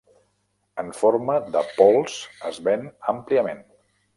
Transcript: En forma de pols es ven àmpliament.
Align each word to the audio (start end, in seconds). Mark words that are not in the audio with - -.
En 0.83 0.89
forma 1.01 1.35
de 1.57 1.63
pols 1.75 2.17
es 2.51 2.61
ven 2.69 2.89
àmpliament. 3.15 3.63